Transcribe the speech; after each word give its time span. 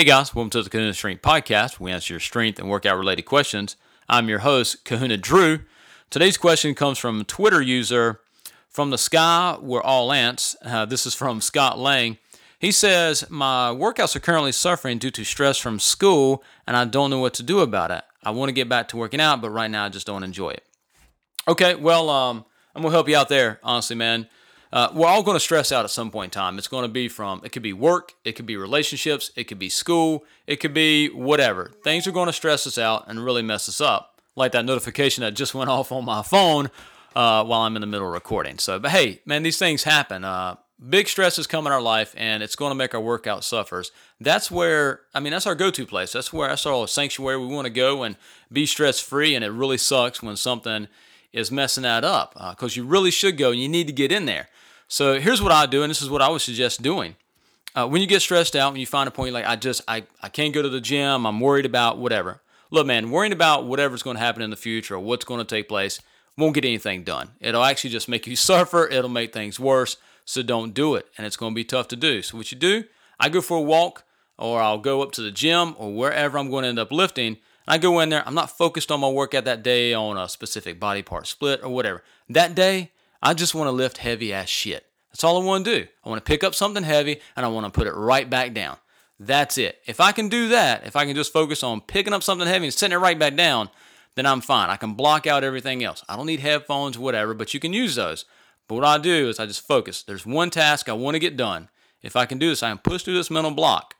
Hey 0.00 0.06
guys, 0.06 0.34
welcome 0.34 0.48
to 0.48 0.62
the 0.62 0.70
Kahuna 0.70 0.94
Strength 0.94 1.20
Podcast. 1.20 1.78
We 1.78 1.92
answer 1.92 2.14
your 2.14 2.20
strength 2.20 2.58
and 2.58 2.70
workout 2.70 2.96
related 2.96 3.24
questions. 3.24 3.76
I'm 4.08 4.30
your 4.30 4.38
host, 4.38 4.82
Kahuna 4.86 5.18
Drew. 5.18 5.58
Today's 6.08 6.38
question 6.38 6.74
comes 6.74 6.96
from 6.96 7.22
Twitter 7.26 7.60
user 7.60 8.22
from 8.70 8.88
the 8.88 8.96
sky. 8.96 9.58
We're 9.60 9.82
all 9.82 10.10
ants. 10.10 10.56
Uh, 10.64 10.86
this 10.86 11.04
is 11.04 11.14
from 11.14 11.42
Scott 11.42 11.78
Lang. 11.78 12.16
He 12.58 12.72
says, 12.72 13.28
My 13.28 13.74
workouts 13.76 14.16
are 14.16 14.20
currently 14.20 14.52
suffering 14.52 14.96
due 14.96 15.10
to 15.10 15.22
stress 15.22 15.58
from 15.58 15.78
school, 15.78 16.42
and 16.66 16.78
I 16.78 16.86
don't 16.86 17.10
know 17.10 17.20
what 17.20 17.34
to 17.34 17.42
do 17.42 17.60
about 17.60 17.90
it. 17.90 18.02
I 18.22 18.30
want 18.30 18.48
to 18.48 18.54
get 18.54 18.70
back 18.70 18.88
to 18.88 18.96
working 18.96 19.20
out, 19.20 19.42
but 19.42 19.50
right 19.50 19.70
now 19.70 19.84
I 19.84 19.90
just 19.90 20.06
don't 20.06 20.24
enjoy 20.24 20.52
it. 20.52 20.64
Okay, 21.46 21.74
well, 21.74 22.08
um, 22.08 22.46
I'm 22.74 22.80
going 22.80 22.90
to 22.90 22.96
help 22.96 23.10
you 23.10 23.18
out 23.18 23.28
there, 23.28 23.60
honestly, 23.62 23.96
man. 23.96 24.28
Uh, 24.72 24.88
we're 24.94 25.06
all 25.06 25.22
going 25.22 25.36
to 25.36 25.40
stress 25.40 25.72
out 25.72 25.84
at 25.84 25.90
some 25.90 26.10
point 26.10 26.34
in 26.34 26.40
time. 26.40 26.58
It's 26.58 26.68
going 26.68 26.84
to 26.84 26.88
be 26.88 27.08
from, 27.08 27.40
it 27.44 27.50
could 27.50 27.62
be 27.62 27.72
work, 27.72 28.14
it 28.24 28.32
could 28.32 28.46
be 28.46 28.56
relationships, 28.56 29.32
it 29.34 29.44
could 29.44 29.58
be 29.58 29.68
school, 29.68 30.24
it 30.46 30.56
could 30.56 30.74
be 30.74 31.08
whatever. 31.08 31.72
Things 31.82 32.06
are 32.06 32.12
going 32.12 32.28
to 32.28 32.32
stress 32.32 32.66
us 32.66 32.78
out 32.78 33.04
and 33.08 33.24
really 33.24 33.42
mess 33.42 33.68
us 33.68 33.80
up. 33.80 34.20
Like 34.36 34.52
that 34.52 34.64
notification 34.64 35.22
that 35.22 35.34
just 35.34 35.54
went 35.56 35.70
off 35.70 35.90
on 35.90 36.04
my 36.04 36.22
phone 36.22 36.70
uh, 37.16 37.44
while 37.44 37.62
I'm 37.62 37.76
in 37.76 37.80
the 37.80 37.86
middle 37.86 38.06
of 38.06 38.12
recording. 38.12 38.58
So, 38.58 38.78
but 38.78 38.92
hey, 38.92 39.20
man, 39.24 39.42
these 39.42 39.58
things 39.58 39.82
happen. 39.82 40.24
Uh, 40.24 40.56
big 40.88 41.08
stresses 41.08 41.46
come 41.46 41.66
in 41.66 41.72
our 41.72 41.82
life 41.82 42.14
and 42.16 42.42
it's 42.42 42.56
going 42.56 42.70
to 42.70 42.76
make 42.76 42.94
our 42.94 43.00
workout 43.00 43.44
suffers. 43.44 43.90
That's 44.20 44.50
where, 44.50 45.00
I 45.12 45.20
mean, 45.20 45.32
that's 45.32 45.46
our 45.46 45.54
go 45.54 45.70
to 45.70 45.84
place. 45.84 46.12
That's 46.12 46.32
where 46.32 46.46
I 46.46 46.52
that's 46.52 46.66
our 46.66 46.86
sanctuary. 46.86 47.38
We 47.38 47.52
want 47.52 47.66
to 47.66 47.72
go 47.72 48.02
and 48.04 48.16
be 48.52 48.66
stress 48.66 49.00
free. 49.00 49.34
And 49.34 49.44
it 49.44 49.50
really 49.50 49.78
sucks 49.78 50.22
when 50.22 50.36
something 50.36 50.88
is 51.32 51.50
messing 51.50 51.82
that 51.82 52.04
up 52.04 52.34
because 52.34 52.76
uh, 52.76 52.80
you 52.80 52.84
really 52.86 53.10
should 53.10 53.36
go 53.36 53.50
and 53.50 53.60
you 53.60 53.68
need 53.68 53.86
to 53.86 53.92
get 53.92 54.12
in 54.12 54.26
there. 54.26 54.48
So 54.88 55.20
here's 55.20 55.40
what 55.40 55.52
I 55.52 55.66
do, 55.66 55.82
and 55.82 55.90
this 55.90 56.02
is 56.02 56.10
what 56.10 56.22
I 56.22 56.28
would 56.28 56.40
suggest 56.40 56.82
doing. 56.82 57.16
Uh, 57.74 57.86
when 57.86 58.00
you 58.00 58.08
get 58.08 58.22
stressed 58.22 58.56
out, 58.56 58.72
when 58.72 58.80
you 58.80 58.86
find 58.86 59.06
a 59.06 59.12
point 59.12 59.32
like 59.32 59.46
I 59.46 59.54
just 59.54 59.82
I, 59.86 60.04
I 60.20 60.28
can't 60.28 60.52
go 60.52 60.62
to 60.62 60.68
the 60.68 60.80
gym, 60.80 61.26
I'm 61.26 61.38
worried 61.38 61.66
about 61.66 61.98
whatever. 61.98 62.42
Look, 62.72 62.86
man, 62.86 63.10
worrying 63.10 63.32
about 63.32 63.66
whatever's 63.66 64.02
going 64.02 64.16
to 64.16 64.22
happen 64.22 64.42
in 64.42 64.50
the 64.50 64.56
future 64.56 64.96
or 64.96 65.00
what's 65.00 65.24
going 65.24 65.38
to 65.38 65.44
take 65.44 65.68
place 65.68 66.00
won't 66.36 66.54
get 66.54 66.64
anything 66.64 67.04
done. 67.04 67.30
It'll 67.40 67.64
actually 67.64 67.90
just 67.90 68.08
make 68.08 68.26
you 68.26 68.36
suffer. 68.50 68.86
It'll 68.88 69.10
make 69.10 69.32
things 69.32 69.60
worse. 69.60 69.96
So 70.24 70.42
don't 70.42 70.74
do 70.74 70.94
it, 70.94 71.06
and 71.16 71.26
it's 71.26 71.36
going 71.36 71.52
to 71.52 71.56
be 71.56 71.64
tough 71.64 71.88
to 71.88 71.96
do. 71.96 72.22
So 72.22 72.36
what 72.36 72.52
you 72.52 72.58
do? 72.58 72.84
I 73.18 73.28
go 73.28 73.40
for 73.40 73.58
a 73.58 73.62
walk, 73.62 74.04
or 74.38 74.60
I'll 74.60 74.78
go 74.78 75.02
up 75.02 75.12
to 75.12 75.22
the 75.22 75.32
gym, 75.32 75.74
or 75.76 75.92
wherever 75.92 76.38
I'm 76.38 76.50
going 76.50 76.62
to 76.62 76.68
end 76.68 76.78
up 76.78 76.92
lifting. 76.92 77.38
I 77.66 77.78
go 77.78 78.00
in 78.00 78.08
there. 78.08 78.22
I'm 78.26 78.34
not 78.34 78.56
focused 78.56 78.90
on 78.90 79.00
my 79.00 79.08
workout 79.08 79.44
that 79.44 79.62
day 79.62 79.94
on 79.94 80.16
a 80.16 80.28
specific 80.28 80.80
body 80.80 81.02
part 81.02 81.26
split 81.26 81.62
or 81.62 81.68
whatever. 81.68 82.02
That 82.28 82.54
day, 82.54 82.92
I 83.22 83.34
just 83.34 83.54
want 83.54 83.68
to 83.68 83.72
lift 83.72 83.98
heavy 83.98 84.32
ass 84.32 84.48
shit. 84.48 84.86
That's 85.10 85.24
all 85.24 85.40
I 85.40 85.44
want 85.44 85.64
to 85.64 85.80
do. 85.80 85.86
I 86.04 86.08
want 86.08 86.24
to 86.24 86.28
pick 86.28 86.44
up 86.44 86.54
something 86.54 86.82
heavy 86.82 87.20
and 87.36 87.44
I 87.44 87.48
want 87.48 87.66
to 87.66 87.76
put 87.78 87.86
it 87.86 87.92
right 87.92 88.28
back 88.28 88.54
down. 88.54 88.78
That's 89.18 89.58
it. 89.58 89.80
If 89.86 90.00
I 90.00 90.12
can 90.12 90.28
do 90.28 90.48
that, 90.48 90.86
if 90.86 90.96
I 90.96 91.04
can 91.04 91.14
just 91.14 91.32
focus 91.32 91.62
on 91.62 91.82
picking 91.82 92.14
up 92.14 92.22
something 92.22 92.46
heavy 92.48 92.66
and 92.66 92.74
setting 92.74 92.94
it 92.94 93.00
right 93.00 93.18
back 93.18 93.36
down, 93.36 93.68
then 94.14 94.26
I'm 94.26 94.40
fine. 94.40 94.70
I 94.70 94.76
can 94.76 94.94
block 94.94 95.26
out 95.26 95.44
everything 95.44 95.84
else. 95.84 96.04
I 96.08 96.16
don't 96.16 96.26
need 96.26 96.40
headphones, 96.40 96.98
whatever, 96.98 97.34
but 97.34 97.52
you 97.52 97.60
can 97.60 97.72
use 97.72 97.96
those. 97.96 98.24
But 98.66 98.76
what 98.76 98.84
I 98.84 98.98
do 98.98 99.28
is 99.28 99.38
I 99.38 99.46
just 99.46 99.66
focus. 99.66 100.02
There's 100.02 100.24
one 100.24 100.50
task 100.50 100.88
I 100.88 100.92
want 100.92 101.16
to 101.16 101.20
get 101.20 101.36
done. 101.36 101.68
If 102.02 102.16
I 102.16 102.24
can 102.24 102.38
do 102.38 102.48
this, 102.48 102.62
I 102.62 102.70
can 102.70 102.78
push 102.78 103.02
through 103.02 103.14
this 103.14 103.30
mental 103.30 103.52
block. 103.52 103.94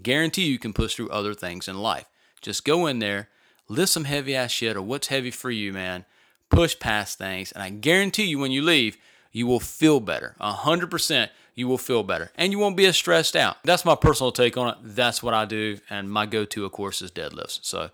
Guarantee 0.00 0.44
you 0.44 0.58
can 0.58 0.72
push 0.72 0.94
through 0.94 1.10
other 1.10 1.34
things 1.34 1.66
in 1.66 1.78
life. 1.78 2.04
Just 2.40 2.64
go 2.64 2.86
in 2.86 2.98
there, 2.98 3.28
lift 3.68 3.92
some 3.92 4.04
heavy 4.04 4.34
ass 4.34 4.50
shit 4.50 4.76
or 4.76 4.82
what's 4.82 5.08
heavy 5.08 5.30
for 5.30 5.50
you, 5.50 5.72
man. 5.72 6.04
Push 6.48 6.78
past 6.80 7.18
things, 7.18 7.52
and 7.52 7.62
I 7.62 7.70
guarantee 7.70 8.24
you 8.24 8.38
when 8.38 8.50
you 8.50 8.62
leave, 8.62 8.96
you 9.30 9.46
will 9.46 9.60
feel 9.60 10.00
better. 10.00 10.34
100% 10.40 11.28
you 11.54 11.68
will 11.68 11.78
feel 11.78 12.02
better 12.02 12.30
and 12.36 12.52
you 12.52 12.58
won't 12.58 12.76
be 12.76 12.86
as 12.86 12.96
stressed 12.96 13.36
out. 13.36 13.58
That's 13.64 13.84
my 13.84 13.94
personal 13.94 14.32
take 14.32 14.56
on 14.56 14.68
it. 14.68 14.76
That's 14.82 15.22
what 15.22 15.34
I 15.34 15.44
do. 15.44 15.78
And 15.88 16.10
my 16.10 16.26
go 16.26 16.44
to, 16.46 16.64
of 16.64 16.72
course, 16.72 17.02
is 17.02 17.10
deadlifts. 17.10 17.60
So, 17.62 17.90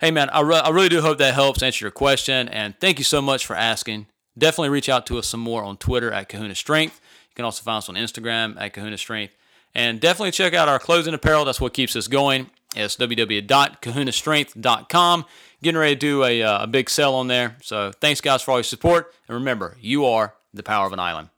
hey, 0.00 0.10
man, 0.10 0.28
I, 0.30 0.40
re- 0.40 0.60
I 0.60 0.68
really 0.70 0.88
do 0.88 1.00
hope 1.00 1.18
that 1.18 1.34
helps 1.34 1.62
answer 1.62 1.84
your 1.84 1.90
question. 1.90 2.48
And 2.48 2.78
thank 2.78 2.98
you 2.98 3.04
so 3.04 3.22
much 3.22 3.46
for 3.46 3.56
asking. 3.56 4.06
Definitely 4.38 4.68
reach 4.68 4.88
out 4.88 5.06
to 5.06 5.18
us 5.18 5.26
some 5.26 5.40
more 5.40 5.64
on 5.64 5.78
Twitter 5.78 6.12
at 6.12 6.28
Kahuna 6.28 6.54
Strength. 6.54 7.00
You 7.30 7.34
can 7.34 7.44
also 7.44 7.62
find 7.62 7.78
us 7.78 7.88
on 7.88 7.94
Instagram 7.94 8.60
at 8.60 8.74
Kahuna 8.74 8.98
Strength. 8.98 9.34
And 9.74 10.00
definitely 10.00 10.30
check 10.30 10.54
out 10.54 10.68
our 10.68 10.78
clothing 10.78 11.14
apparel. 11.14 11.44
That's 11.44 11.60
what 11.60 11.74
keeps 11.74 11.96
us 11.96 12.08
going. 12.08 12.50
It's 12.76 12.96
www.kahunastrength.com. 12.96 15.24
Getting 15.62 15.78
ready 15.78 15.94
to 15.94 15.98
do 15.98 16.24
a, 16.24 16.42
uh, 16.42 16.64
a 16.64 16.66
big 16.66 16.90
sale 16.90 17.14
on 17.14 17.28
there. 17.28 17.56
So 17.62 17.92
thanks, 18.00 18.20
guys, 18.20 18.42
for 18.42 18.50
all 18.52 18.58
your 18.58 18.64
support. 18.64 19.14
And 19.28 19.34
remember, 19.34 19.76
you 19.80 20.04
are 20.04 20.34
the 20.52 20.62
power 20.62 20.86
of 20.86 20.92
an 20.92 21.00
island. 21.00 21.30